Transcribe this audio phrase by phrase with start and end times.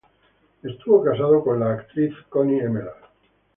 [0.63, 3.03] Estuvo casado con la actriz Connie Emerald.